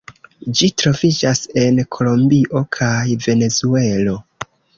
Ĝi 0.59 0.69
troviĝas 0.81 1.41
en 1.65 1.81
Kolombio 1.97 2.63
kaj 2.79 2.91
Venezuelo. 3.27 4.19